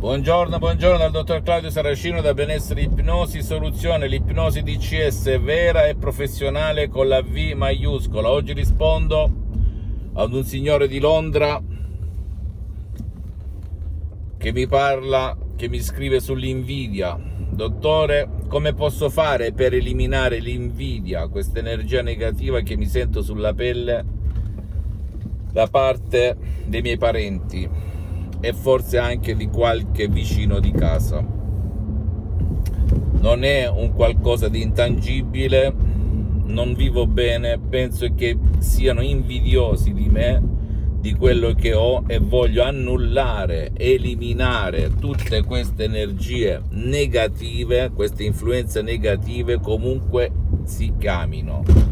Buongiorno, 0.00 0.56
buongiorno 0.56 0.96
dal 0.96 1.10
dottor 1.10 1.42
Claudio 1.42 1.68
Saracino 1.68 2.22
da 2.22 2.32
Benessere 2.32 2.80
Ipnosi 2.80 3.42
Soluzione, 3.42 4.08
l'ipnosi 4.08 4.62
DCS 4.62 5.38
vera 5.42 5.88
e 5.88 5.94
professionale 5.94 6.88
con 6.88 7.06
la 7.06 7.20
V 7.20 7.52
maiuscola. 7.54 8.30
Oggi 8.30 8.54
rispondo 8.54 9.30
ad 10.14 10.32
un 10.32 10.42
signore 10.44 10.88
di 10.88 11.00
Londra 11.00 11.62
che 14.38 14.52
mi 14.52 14.66
parla, 14.66 15.36
che 15.54 15.68
mi 15.68 15.82
scrive 15.82 16.18
sull'invidia. 16.18 17.20
Dottore, 17.50 18.26
come 18.48 18.72
posso 18.72 19.10
fare 19.10 19.52
per 19.52 19.74
eliminare 19.74 20.38
l'invidia, 20.38 21.28
questa 21.28 21.58
energia 21.58 22.00
negativa 22.00 22.60
che 22.60 22.74
mi 22.74 22.86
sento 22.86 23.20
sulla 23.20 23.52
pelle 23.52 24.02
da 25.52 25.66
parte 25.66 26.38
dei 26.64 26.80
miei 26.80 26.96
parenti? 26.96 27.89
E 28.40 28.52
forse 28.52 28.98
anche 28.98 29.36
di 29.36 29.48
qualche 29.48 30.08
vicino 30.08 30.60
di 30.60 30.70
casa. 30.72 31.24
Non 33.20 33.44
è 33.44 33.68
un 33.68 33.92
qualcosa 33.92 34.48
di 34.48 34.62
intangibile, 34.62 35.72
non 36.46 36.74
vivo 36.74 37.06
bene, 37.06 37.58
penso 37.58 38.12
che 38.14 38.36
siano 38.58 39.02
invidiosi 39.02 39.92
di 39.92 40.08
me, 40.08 40.42
di 41.00 41.14
quello 41.14 41.54
che 41.54 41.74
ho 41.74 42.02
e 42.06 42.18
voglio 42.18 42.62
annullare, 42.62 43.72
eliminare 43.74 44.90
tutte 44.98 45.42
queste 45.44 45.84
energie 45.84 46.62
negative, 46.70 47.90
queste 47.94 48.24
influenze 48.24 48.82
negative 48.82 49.60
comunque 49.60 50.30
si 50.64 50.92
chiamino 50.98 51.89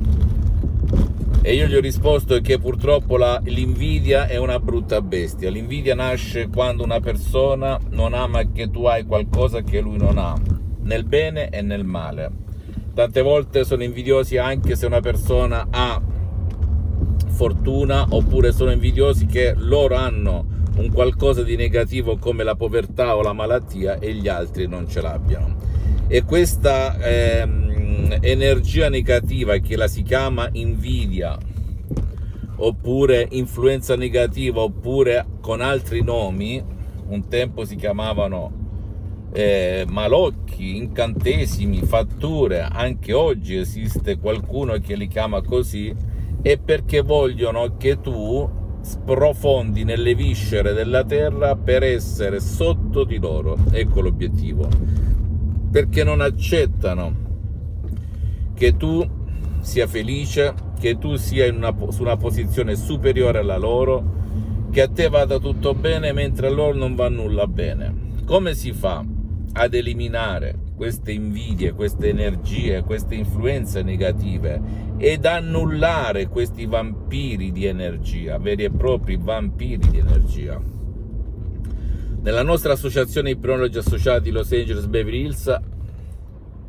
e 1.40 1.54
io 1.54 1.66
gli 1.66 1.74
ho 1.74 1.80
risposto 1.80 2.40
che 2.40 2.58
purtroppo 2.58 3.16
la, 3.16 3.40
l'invidia 3.44 4.26
è 4.26 4.36
una 4.36 4.58
brutta 4.58 5.00
bestia. 5.00 5.50
L'invidia 5.50 5.94
nasce 5.94 6.48
quando 6.48 6.82
una 6.82 7.00
persona 7.00 7.78
non 7.90 8.12
ama 8.12 8.50
che 8.52 8.70
tu 8.70 8.84
hai 8.86 9.04
qualcosa 9.04 9.62
che 9.62 9.80
lui 9.80 9.96
non 9.96 10.18
ha, 10.18 10.36
nel 10.82 11.04
bene 11.04 11.48
e 11.48 11.62
nel 11.62 11.84
male. 11.84 12.30
Tante 12.92 13.22
volte 13.22 13.64
sono 13.64 13.84
invidiosi 13.84 14.36
anche 14.36 14.74
se 14.74 14.86
una 14.86 15.00
persona 15.00 15.68
ha 15.70 16.02
fortuna 17.28 18.06
oppure 18.10 18.50
sono 18.50 18.72
invidiosi 18.72 19.26
che 19.26 19.54
loro 19.56 19.94
hanno 19.94 20.57
un 20.78 20.90
qualcosa 20.90 21.42
di 21.42 21.56
negativo 21.56 22.16
come 22.16 22.42
la 22.42 22.54
povertà 22.54 23.14
o 23.16 23.22
la 23.22 23.32
malattia 23.32 23.98
e 23.98 24.14
gli 24.14 24.28
altri 24.28 24.66
non 24.66 24.88
ce 24.88 25.00
l'abbiano. 25.00 25.56
E 26.08 26.24
questa... 26.24 26.98
Eh, 26.98 27.66
energia 28.20 28.88
negativa 28.88 29.58
che 29.58 29.76
la 29.76 29.88
si 29.88 30.02
chiama 30.02 30.48
invidia 30.52 31.36
oppure 32.56 33.28
influenza 33.30 33.96
negativa 33.96 34.60
oppure 34.60 35.26
con 35.40 35.60
altri 35.60 36.02
nomi 36.02 36.62
un 37.08 37.28
tempo 37.28 37.64
si 37.64 37.76
chiamavano 37.76 38.66
eh, 39.32 39.84
malocchi, 39.86 40.76
incantesimi, 40.76 41.82
fatture 41.82 42.62
anche 42.62 43.12
oggi 43.12 43.56
esiste 43.56 44.18
qualcuno 44.18 44.78
che 44.78 44.96
li 44.96 45.06
chiama 45.06 45.42
così 45.42 45.94
e 46.40 46.58
perché 46.58 47.02
vogliono 47.02 47.76
che 47.76 48.00
tu 48.00 48.50
sprofondi 48.80 49.84
nelle 49.84 50.14
viscere 50.14 50.72
della 50.72 51.04
terra 51.04 51.56
per 51.56 51.82
essere 51.82 52.40
sotto 52.40 53.04
di 53.04 53.18
loro 53.18 53.56
ecco 53.70 54.00
l'obiettivo 54.00 54.68
perché 55.70 56.04
non 56.04 56.20
accettano 56.20 57.26
che 58.54 58.76
tu 58.76 59.06
sia 59.60 59.86
felice, 59.86 60.54
che 60.80 60.98
tu 60.98 61.16
sia 61.16 61.52
una, 61.52 61.74
su 61.90 62.02
una 62.02 62.16
posizione 62.16 62.74
superiore 62.74 63.38
alla 63.38 63.56
loro, 63.56 64.16
che 64.70 64.82
a 64.82 64.88
te 64.88 65.08
vada 65.08 65.38
tutto 65.38 65.74
bene 65.74 66.12
mentre 66.12 66.48
a 66.48 66.50
loro 66.50 66.76
non 66.76 66.94
va 66.94 67.08
nulla 67.08 67.46
bene. 67.46 68.06
Come 68.24 68.54
si 68.54 68.72
fa 68.72 69.04
ad 69.52 69.74
eliminare 69.74 70.66
queste 70.78 71.10
invidie, 71.10 71.72
queste 71.72 72.08
energie, 72.08 72.84
queste 72.84 73.16
influenze 73.16 73.82
negative 73.82 74.60
ed 74.96 75.26
annullare 75.26 76.28
questi 76.28 76.66
vampiri 76.66 77.50
di 77.50 77.66
energia, 77.66 78.38
veri 78.38 78.62
e 78.62 78.70
propri 78.70 79.18
vampiri 79.20 79.90
di 79.90 79.98
energia? 79.98 80.62
Nella 82.22 82.44
nostra 82.44 82.74
associazione 82.74 83.30
Ipnologi 83.30 83.76
Associati 83.76 84.30
Los 84.30 84.52
Angeles 84.52 84.86
Beverly 84.86 85.24
Hills 85.24 85.60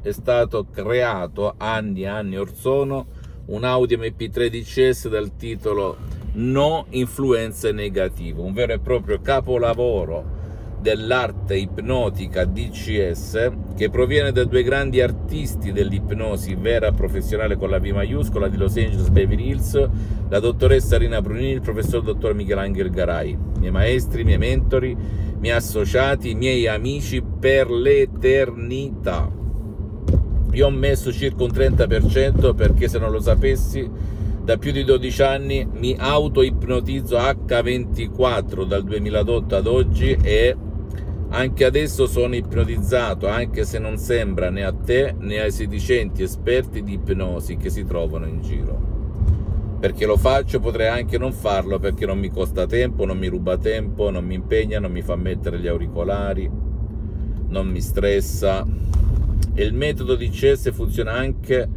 è 0.01 0.11
stato 0.11 0.65
creato 0.65 1.53
anni 1.57 2.01
e 2.01 2.07
anni 2.07 2.35
or 2.35 2.51
sono 2.51 3.05
un 3.45 3.63
Audi 3.63 3.95
MP13S 3.95 5.07
dal 5.07 5.35
titolo 5.35 5.97
No 6.31 6.87
influenze 6.89 7.71
negative, 7.71 8.41
un 8.41 8.53
vero 8.53 8.73
e 8.73 8.79
proprio 8.79 9.19
capolavoro 9.21 10.38
dell'arte 10.79 11.55
ipnotica 11.55 12.45
DCS 12.45 13.51
che 13.75 13.89
proviene 13.89 14.31
da 14.31 14.45
due 14.45 14.63
grandi 14.63 15.01
artisti 15.01 15.71
dell'ipnosi 15.71 16.55
vera 16.55 16.91
professionale 16.91 17.57
con 17.57 17.69
la 17.69 17.79
V 17.79 17.85
maiuscola 17.87 18.47
di 18.47 18.57
Los 18.57 18.77
Angeles 18.77 19.09
Beverly 19.09 19.49
Hills, 19.49 19.89
la 20.29 20.39
dottoressa 20.39 20.97
Rina 20.97 21.21
Brunini 21.21 21.51
e 21.51 21.55
il 21.55 21.61
professor 21.61 22.01
dottor 22.01 22.33
Michelangelo 22.33 22.89
Garai, 22.89 23.37
miei 23.59 23.71
maestri, 23.71 24.23
miei 24.23 24.37
mentori, 24.37 24.95
miei 25.39 25.55
associati, 25.55 26.33
miei 26.33 26.67
amici 26.67 27.21
per 27.21 27.69
l'eternità. 27.69 29.29
Io 30.51 30.65
ho 30.65 30.71
messo 30.71 31.11
circa 31.11 31.43
un 31.43 31.51
30% 31.51 32.55
perché 32.55 32.87
se 32.87 32.99
non 32.99 33.11
lo 33.11 33.19
sapessi 33.19 34.17
da 34.43 34.57
più 34.57 34.71
di 34.71 34.83
12 34.83 35.21
anni 35.21 35.67
mi 35.71 35.95
auto-ipnotizzo 35.97 37.17
H24 37.17 38.63
dal 38.65 38.83
2008 38.83 39.55
ad 39.55 39.67
oggi 39.67 40.17
e 40.19 40.55
anche 41.31 41.63
adesso 41.63 42.07
sono 42.07 42.35
ipnotizzato, 42.35 43.27
anche 43.27 43.63
se 43.63 43.77
non 43.77 43.97
sembra 43.97 44.49
né 44.49 44.63
a 44.63 44.73
te 44.73 45.13
né 45.17 45.39
ai 45.39 45.51
sedicenti 45.51 46.23
esperti 46.23 46.83
di 46.83 46.93
ipnosi 46.93 47.57
che 47.57 47.69
si 47.69 47.85
trovano 47.85 48.25
in 48.25 48.41
giro. 48.41 49.77
Perché 49.79 50.05
lo 50.05 50.17
faccio, 50.17 50.59
potrei 50.59 50.87
anche 50.87 51.17
non 51.17 51.31
farlo 51.31 51.79
perché 51.79 52.05
non 52.05 52.19
mi 52.19 52.29
costa 52.29 52.65
tempo, 52.65 53.05
non 53.05 53.17
mi 53.17 53.27
ruba 53.27 53.57
tempo, 53.57 54.09
non 54.09 54.25
mi 54.25 54.33
impegna, 54.33 54.79
non 54.79 54.91
mi 54.91 55.01
fa 55.01 55.15
mettere 55.15 55.59
gli 55.59 55.67
auricolari, 55.67 56.49
non 57.47 57.67
mi 57.67 57.79
stressa 57.79 58.65
e 59.53 59.63
il 59.63 59.73
metodo 59.73 60.15
di 60.15 60.29
CS 60.29 60.71
funziona 60.73 61.13
anche 61.13 61.67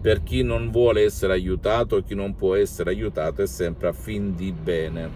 per 0.00 0.22
chi 0.22 0.42
non 0.42 0.70
vuole 0.70 1.04
essere 1.04 1.34
aiutato 1.34 2.02
chi 2.02 2.14
non 2.14 2.34
può 2.34 2.56
essere 2.56 2.90
aiutato 2.90 3.42
è 3.42 3.46
sempre 3.46 3.88
a 3.88 3.92
fin 3.92 4.34
di 4.34 4.52
bene. 4.52 5.08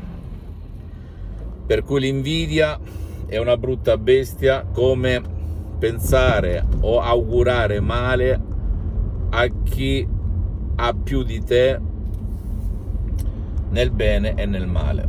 Per 1.66 1.82
cui 1.82 2.00
l'invidia 2.00 2.78
è 3.26 3.38
una 3.38 3.56
brutta 3.56 3.98
bestia 3.98 4.64
come 4.72 5.20
pensare 5.78 6.64
o 6.80 7.00
augurare 7.00 7.80
male 7.80 8.40
a 9.30 9.48
chi 9.64 10.06
ha 10.76 10.94
più 10.94 11.22
di 11.22 11.42
te 11.42 11.78
nel 13.70 13.90
bene 13.90 14.34
e 14.34 14.46
nel 14.46 14.66
male. 14.66 15.08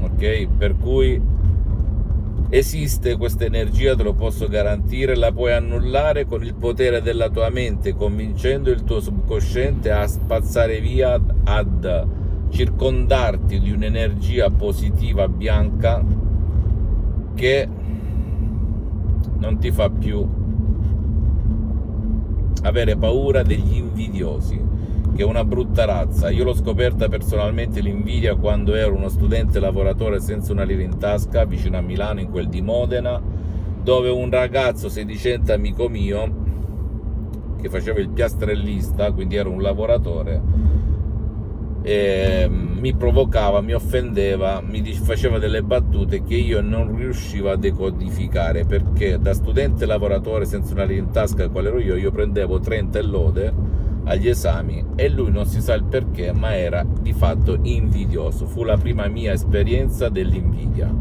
Ok? 0.00 0.48
Per 0.56 0.76
cui 0.78 1.30
Esiste 2.54 3.16
questa 3.16 3.46
energia, 3.46 3.96
te 3.96 4.02
lo 4.02 4.12
posso 4.12 4.46
garantire, 4.46 5.16
la 5.16 5.32
puoi 5.32 5.54
annullare 5.54 6.26
con 6.26 6.44
il 6.44 6.52
potere 6.52 7.00
della 7.00 7.30
tua 7.30 7.48
mente, 7.48 7.94
convincendo 7.94 8.68
il 8.68 8.84
tuo 8.84 9.00
subconsciente 9.00 9.90
a 9.90 10.06
spazzare 10.06 10.78
via, 10.78 11.18
ad 11.44 12.06
circondarti 12.50 13.58
di 13.58 13.72
un'energia 13.72 14.50
positiva 14.50 15.28
bianca 15.28 16.04
che 17.34 17.68
non 19.38 19.58
ti 19.58 19.70
fa 19.70 19.90
più 19.90 20.26
avere 22.62 22.96
paura 22.96 23.42
degli 23.42 23.76
invidiosi 23.76 24.62
che 25.14 25.22
è 25.22 25.24
una 25.26 25.44
brutta 25.44 25.84
razza. 25.84 26.30
Io 26.30 26.44
l'ho 26.44 26.54
scoperta 26.54 27.08
personalmente 27.08 27.80
l'invidia 27.80 28.34
quando 28.34 28.74
ero 28.74 28.94
uno 28.94 29.08
studente 29.08 29.60
lavoratore 29.60 30.20
senza 30.20 30.52
una 30.52 30.62
lira 30.62 30.82
in 30.82 30.98
tasca 30.98 31.44
vicino 31.44 31.76
a 31.76 31.80
Milano, 31.80 32.20
in 32.20 32.30
quel 32.30 32.48
di 32.48 32.62
Modena, 32.62 33.20
dove 33.82 34.08
un 34.08 34.30
ragazzo 34.30 34.88
sedicente 34.88 35.52
amico 35.52 35.88
mio, 35.88 36.40
che 37.60 37.68
faceva 37.68 38.00
il 38.00 38.08
piastrellista, 38.08 39.12
quindi 39.12 39.36
era 39.36 39.48
un 39.48 39.60
lavoratore, 39.60 40.40
eh, 41.82 42.48
mi 42.48 42.94
provocava, 42.94 43.60
mi 43.60 43.74
offendeva, 43.74 44.60
mi 44.60 44.82
faceva 44.94 45.38
delle 45.38 45.62
battute 45.62 46.22
che 46.22 46.34
io 46.34 46.60
non 46.60 46.96
riuscivo 46.96 47.50
a 47.50 47.56
decodificare 47.56 48.64
perché 48.64 49.18
da 49.18 49.34
studente 49.34 49.86
lavoratore 49.86 50.44
senza 50.44 50.72
una 50.74 50.84
lira 50.84 51.00
in 51.00 51.10
tasca 51.10 51.48
quale 51.48 51.68
ero 51.68 51.80
io, 51.80 51.96
io 51.96 52.10
prendevo 52.10 52.60
30 52.60 52.98
e 52.98 53.02
lode 53.02 53.52
agli 54.04 54.28
esami 54.28 54.84
e 54.96 55.08
lui 55.08 55.30
non 55.30 55.46
si 55.46 55.60
sa 55.60 55.74
il 55.74 55.84
perché, 55.84 56.32
ma 56.32 56.56
era 56.56 56.84
di 56.84 57.12
fatto 57.12 57.58
invidioso. 57.62 58.46
Fu 58.46 58.64
la 58.64 58.76
prima 58.76 59.06
mia 59.06 59.32
esperienza 59.32 60.08
dell'invidia. 60.08 60.92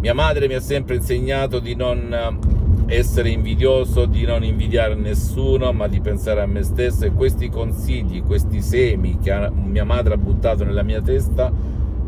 Mia 0.00 0.14
madre 0.14 0.46
mi 0.46 0.54
ha 0.54 0.60
sempre 0.60 0.96
insegnato 0.96 1.58
di 1.58 1.74
non 1.74 2.67
essere 2.88 3.28
invidioso, 3.28 4.06
di 4.06 4.24
non 4.24 4.42
invidiare 4.42 4.94
nessuno, 4.94 5.72
ma 5.72 5.88
di 5.88 6.00
pensare 6.00 6.40
a 6.40 6.46
me 6.46 6.62
stesso 6.62 7.04
e 7.04 7.12
questi 7.12 7.50
consigli, 7.50 8.22
questi 8.22 8.62
semi 8.62 9.18
che 9.18 9.50
mia 9.50 9.84
madre 9.84 10.14
ha 10.14 10.16
buttato 10.16 10.64
nella 10.64 10.82
mia 10.82 11.02
testa 11.02 11.52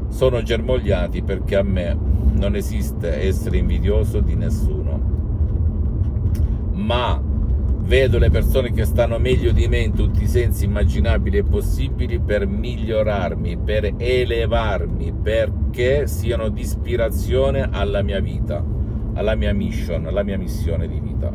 sono 0.09 0.43
germogliati 0.43 1.23
perché 1.23 1.57
a 1.57 1.63
me 1.63 1.97
non 2.33 2.57
esiste 2.57 3.23
essere 3.23 3.59
invidioso 3.59 4.21
di 4.21 4.35
nessuno. 4.35 4.99
Ma 6.73 7.23
vedo 7.23 8.19
le 8.19 8.31
persone 8.31 8.73
che 8.73 8.87
stanno 8.87 9.19
meglio 9.19 9.53
di 9.53 9.69
me 9.69 9.81
in 9.81 9.93
tutti 9.93 10.23
i 10.23 10.29
sensi 10.29 10.65
immaginabili 10.65 11.39
e 11.39 11.45
possibili 11.45 12.21
per 12.21 12.47
migliorarmi, 12.47 13.59
per 13.59 13.93
elevarmi, 13.99 15.13
perché 15.13 16.07
siano 16.07 16.49
di 16.49 16.63
ispirazione 16.63 17.69
alla 17.71 18.03
mia 18.03 18.21
vita 18.21 18.79
alla 19.15 19.35
mia 19.35 19.53
mission, 19.53 20.07
alla 20.07 20.23
mia 20.23 20.39
missione 20.39 20.89
di 20.89 21.01
vita. 21.01 21.33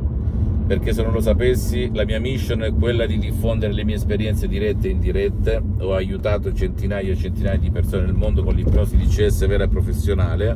Perché 0.68 0.94
se 0.94 1.04
non 1.04 1.13
lo 1.13 1.22
sapessi, 1.22 1.92
la 1.94 2.06
mia 2.06 2.19
mission 2.19 2.63
è 2.63 2.74
quella 2.74 3.06
di 3.06 3.19
diffondere 3.19 3.72
le 3.72 3.83
mie 3.83 3.95
esperienze 3.95 4.48
dirette 4.48 4.88
e 4.88 4.92
indirette. 4.92 5.62
Ho 5.80 5.94
aiutato 5.94 6.51
centinaia 6.54 7.12
e 7.12 7.16
centinaia 7.16 7.57
di 7.57 7.69
persone 7.69 8.06
nel 8.06 8.16
mondo 8.16 8.44
con 8.44 8.56
l'ipnosi 8.56 8.98
di 8.98 9.06
CS 9.06 9.45
vera 9.45 9.66
e 9.66 9.68
professionale, 9.68 10.56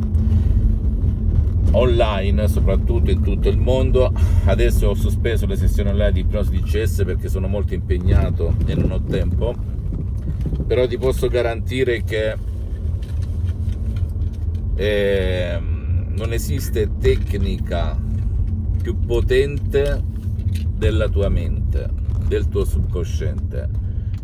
online 1.73 2.47
soprattutto 2.47 3.11
in 3.11 3.21
tutto 3.21 3.49
il 3.49 3.59
mondo. 3.59 4.11
Adesso 4.45 4.87
ho 4.87 4.95
sospeso 4.95 5.45
le 5.45 5.55
sessioni 5.55 5.89
online 5.89 6.13
di 6.13 6.19
ipnosi 6.21 6.49
di 6.49 6.63
CS 6.63 7.03
perché 7.05 7.29
sono 7.29 7.47
molto 7.47 7.75
impegnato 7.75 8.55
e 8.65 8.73
non 8.73 8.89
ho 8.91 9.01
tempo. 9.03 9.53
Però 10.65 10.87
ti 10.87 10.97
posso 10.97 11.27
garantire 11.27 12.03
che... 12.03 12.35
Eh, 14.75 15.59
non 16.19 16.33
esiste 16.33 16.97
tecnica 16.99 17.97
più 18.81 18.99
potente 18.99 20.03
della 20.67 21.07
tua 21.07 21.29
mente, 21.29 21.89
del 22.27 22.49
tuo 22.49 22.65
subconsciente. 22.65 23.69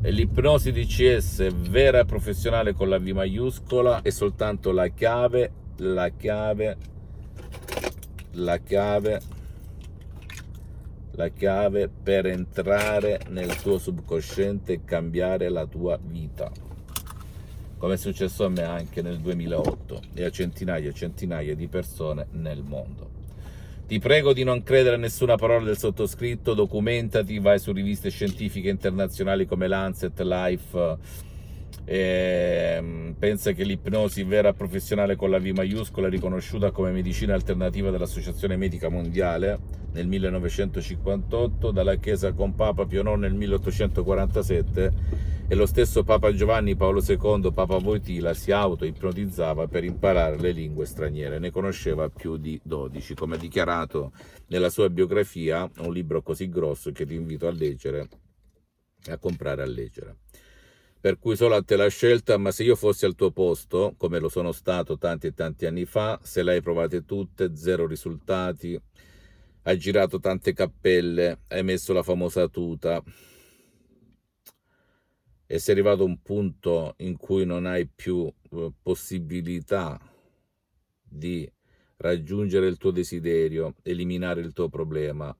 E 0.02 0.12
l'ipnosi 0.12 0.74
di 0.74 0.86
CS 0.86 1.50
vera 1.54 2.00
e 2.00 2.06
professionale 2.06 2.74
con 2.74 2.90
la 2.90 3.00
V 3.00 3.08
maiuscola 3.08 4.02
è 4.02 4.10
soltanto 4.10 4.74
la 4.74 4.90
chiave, 4.90 5.52
la 5.78 6.10
chiave, 6.10 6.78
la 8.32 8.58
chiave, 8.58 9.22
la 11.12 11.30
chiave 11.30 11.88
per 11.88 12.26
entrare 12.26 13.22
nel 13.30 13.56
tuo 13.62 13.78
subconsciente 13.78 14.74
e 14.74 14.84
cambiare 14.84 15.48
la 15.48 15.66
tua 15.66 15.98
vita 16.00 16.52
come 17.77 17.95
è 17.95 17.98
successo 17.98 18.45
a 18.45 18.50
me 18.50 18.63
anche 18.63 19.01
nel 19.01 19.19
2008 19.19 20.01
e 20.13 20.24
a 20.24 20.30
centinaia 20.30 20.89
e 20.89 20.94
centinaia 20.94 21.56
di 21.56 21.68
persone 21.68 22.27
nel 22.31 22.63
mondo. 22.63 23.24
Ti 23.88 24.00
prego 24.00 24.33
di 24.33 24.44
non 24.44 24.63
credere 24.63 24.95
a 24.95 25.00
nessuna 25.00 25.36
parola 25.36 25.63
del 25.63 25.77
sottoscritto, 25.77 26.56
documentati, 26.56 27.38
vai 27.38 27.60
su 27.60 27.72
riviste 27.72 28.10
scientifiche 28.10 28.69
internazionali 28.69 29.45
come 29.45 29.68
Lancet, 29.68 30.19
Life, 30.22 30.98
e 31.86 33.14
pensa 33.18 33.52
che 33.52 33.64
l'ipnosi 33.64 34.24
vera 34.24 34.54
professionale 34.54 35.16
con 35.16 35.30
la 35.30 35.40
V 35.40 35.46
maiuscola 35.56 36.10
riconosciuta 36.10 36.72
come 36.72 36.92
medicina 36.92 37.36
alternativa 37.36 37.92
dall'Associazione 37.92 38.58
Medica 38.58 38.90
Mondiale 38.90 39.60
nel 39.94 40.08
1958, 40.08 41.72
dalla 41.72 41.96
Chiesa 41.96 42.34
con 42.34 42.56
Papa 42.56 42.86
Pio 42.86 43.02
IX 43.02 43.20
nel 43.20 43.34
1847 43.34 44.94
e 45.48 45.54
lo 45.54 45.68
stesso 45.68 46.04
Papa 46.04 46.34
Giovanni 46.34 46.76
Paolo 46.76 47.04
II, 47.06 47.52
Papa 47.54 47.78
Voitila, 47.78 48.34
si 48.34 48.52
auto-ipnotizzava 48.52 49.68
per 49.68 49.84
imparare 49.84 50.38
le 50.38 50.52
lingue 50.52 50.86
straniere, 50.86 51.38
ne 51.38 51.52
conosceva 51.52 52.10
più 52.10 52.38
di 52.38 52.60
12, 52.64 53.14
come 53.14 53.38
dichiarato 53.38 54.12
nella 54.48 54.72
sua 54.72 54.90
biografia, 54.90 55.70
un 55.78 55.94
libro 55.94 56.24
così 56.24 56.50
grosso 56.50 56.92
che 56.92 57.06
ti 57.06 57.14
invito 57.14 57.48
a 57.48 57.52
leggere, 57.52 58.10
a 59.10 59.18
comprare 59.20 59.62
a 59.62 59.68
leggere. 59.68 60.16
Per 61.06 61.19
cui 61.19 61.36
solo 61.36 61.54
a 61.54 61.62
te 61.62 61.75
la 61.75 61.88
scelta, 61.88 62.36
ma 62.38 62.50
se 62.50 62.63
io 62.63 62.75
fossi 62.75 63.06
al 63.06 63.13
tuo 63.13 63.30
posto, 63.30 63.94
come 63.96 64.18
lo 64.18 64.28
sono 64.28 64.52
stato 64.52 64.98
tanti 64.98 65.28
e 65.28 65.34
tanti 65.36 65.68
anni 65.68 65.86
fa, 65.86 66.19
se 66.24 66.42
le 66.42 66.54
hai 66.54 66.62
provate 66.63 67.06
tutte, 67.06 67.56
zero 67.56 67.86
risultati, 67.86 68.75
hai 69.62 69.78
girato 69.78 70.19
tante 70.19 70.52
cappelle, 70.54 71.42
hai 71.50 71.62
messo 71.63 71.94
la 71.94 72.02
famosa 72.02 72.48
tuta, 72.48 73.04
e 75.46 75.60
sei 75.60 75.75
arrivato 75.75 76.02
a 76.02 76.06
un 76.07 76.24
punto 76.24 76.96
in 76.98 77.18
cui 77.18 77.46
non 77.46 77.68
hai 77.68 77.86
più 77.86 78.25
eh, 78.25 78.74
possibilità 78.81 80.01
di 81.04 81.48
raggiungere 81.98 82.66
il 82.66 82.78
tuo 82.78 82.90
desiderio, 82.90 83.75
eliminare 83.84 84.42
il 84.42 84.54
tuo 84.54 84.69
problema 84.69 85.38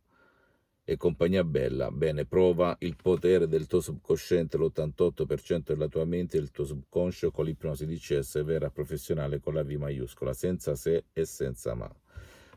e 0.86 0.98
compagnia 0.98 1.44
bella, 1.44 1.90
bene, 1.90 2.26
prova 2.26 2.76
il 2.80 2.96
potere 2.96 3.48
del 3.48 3.66
tuo 3.66 3.82
subconsciente, 3.82 4.56
l'88% 4.58 5.64
della 5.66 5.88
tua 5.88 6.06
mente 6.06 6.38
e 6.38 6.42
il 6.42 6.52
tuo 6.52 6.64
subconscio 6.64 7.32
con 7.32 7.46
l'ipnosi 7.46 7.88
di 7.88 7.98
CS 7.98 8.44
vera 8.44 8.70
professionale 8.70 9.40
con 9.40 9.56
la 9.56 9.64
V 9.64 9.72
maiuscola, 9.72 10.34
senza 10.34 10.76
se 10.76 11.06
e 11.12 11.26
senza 11.26 11.74
ma. 11.74 11.92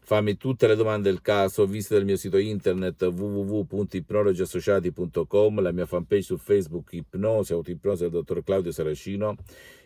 Fammi 0.08 0.38
tutte 0.38 0.66
le 0.66 0.74
domande 0.74 1.10
del 1.10 1.20
caso, 1.20 1.66
visita 1.66 1.96
il 1.96 2.06
mio 2.06 2.16
sito 2.16 2.38
internet 2.38 3.02
www.ipnologiassociati.com, 3.02 5.60
la 5.60 5.70
mia 5.70 5.84
fanpage 5.84 6.22
su 6.22 6.38
Facebook 6.38 6.94
Ipnosi, 6.94 7.52
Autoipnosi 7.52 8.04
del 8.04 8.12
dottor 8.12 8.42
Claudio 8.42 8.72
Saracino. 8.72 9.36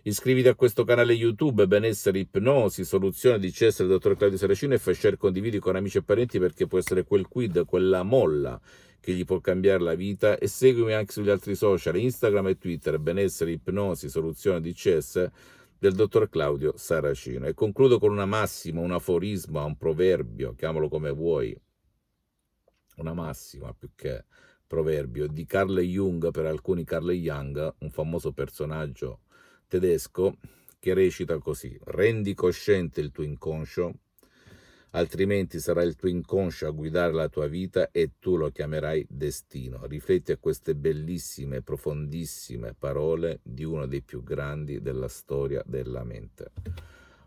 Iscriviti 0.03 0.47
a 0.47 0.55
questo 0.55 0.85
canale 0.85 1.15
YouTube 1.15 1.67
Benessere 1.67 2.21
Ipnosi, 2.21 2.85
soluzione 2.85 3.41
di 3.41 3.51
Cesare 3.51 3.89
del 3.89 3.99
dottor 3.99 4.17
Claudio 4.17 4.39
Saracino 4.39 4.75
e 4.75 4.79
fai 4.79 4.95
share 4.95 5.17
condividi 5.17 5.59
con 5.59 5.75
amici 5.75 5.99
e 5.99 6.05
parenti 6.05 6.39
perché 6.39 6.69
può 6.69 6.79
essere 6.79 7.03
quel 7.03 7.27
quid, 7.27 7.65
quella 7.65 8.05
molla 8.05 8.61
che 9.01 9.15
gli 9.15 9.25
può 9.25 9.41
cambiare 9.41 9.83
la 9.83 9.97
vita 9.97 10.39
e 10.39 10.47
seguimi 10.47 10.93
anche 10.93 11.11
sugli 11.11 11.31
altri 11.31 11.57
social, 11.57 11.97
Instagram 11.97 12.47
e 12.47 12.59
Twitter, 12.59 13.01
Benessere 13.01 13.51
Ipnosi, 13.51 14.09
soluzione 14.09 14.61
di 14.61 14.73
Cesare 14.73 15.33
del 15.83 15.95
dottor 15.95 16.29
Claudio 16.29 16.77
Saracino. 16.77 17.49
E 17.49 17.55
concludo 17.55 17.99
con 17.99 18.13
una 18.13 18.25
massima, 18.25 18.81
un 18.81 18.93
aforisma, 18.93 19.65
un 19.65 19.77
proverbio, 19.77 20.55
chiamalo 20.55 20.89
come 20.89 21.11
vuoi, 21.11 21.61
una 22.99 23.13
massima 23.15 23.75
più 23.75 23.91
che 23.97 24.27
proverbio, 24.65 25.27
di 25.27 25.45
Carl 25.45 25.81
Jung, 25.81 26.31
per 26.31 26.47
alcuni 26.47 26.85
Carl 26.85 27.11
Jung, 27.11 27.75
un 27.81 27.91
famoso 27.91 28.31
personaggio 28.31 29.23
tedesco, 29.67 30.37
che 30.79 30.95
recita 30.95 31.37
così, 31.39 31.77
rendi 31.87 32.33
cosciente 32.33 33.01
il 33.01 33.11
tuo 33.11 33.25
inconscio, 33.25 33.93
altrimenti 34.93 35.59
sarà 35.61 35.83
il 35.83 35.97
tuo 35.97 36.09
inconscio 36.09 36.67
a 36.67 36.71
guidare 36.71 37.13
la 37.13 37.29
tua 37.29 37.47
vita 37.47 37.91
e 37.91 38.13
tu 38.19 38.37
lo 38.37 38.51
chiamerai 38.51 39.07
destino. 39.09 39.87
Rifletti 39.87 40.33
a 40.33 40.39
queste 40.39 40.75
bellissime, 40.75 41.63
profondissime 41.63 42.75
parole 42.79 43.41
di 43.43 43.65
uno 43.65 43.87
dei 43.87 44.03
più 44.03 44.23
grandi 44.23 44.81
della 44.81 45.09
storia 45.09 45.63
della 45.67 46.05
mente. 46.05 46.51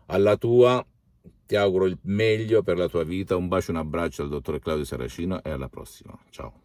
Alla 0.06 0.36
tua 0.36 0.84
ti 1.46 1.56
auguro 1.56 1.86
il 1.86 1.98
meglio 2.02 2.62
per 2.62 2.76
la 2.76 2.88
tua 2.88 3.04
vita, 3.04 3.36
un 3.36 3.48
bacio 3.48 3.70
e 3.70 3.74
un 3.74 3.80
abbraccio 3.80 4.22
al 4.22 4.28
dottor 4.28 4.58
Claudio 4.58 4.84
Saracino 4.84 5.42
e 5.42 5.50
alla 5.50 5.68
prossima. 5.68 6.16
Ciao. 6.30 6.60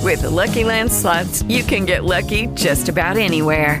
With 0.00 0.20
the 0.20 0.28
Lucky 0.28 0.64
Land 0.64 0.90
slots, 0.90 1.42
you 1.48 1.64
can 1.64 1.86
get 1.86 2.04
lucky 2.04 2.48
just 2.48 2.88
about 2.88 3.16
anywhere. 3.16 3.80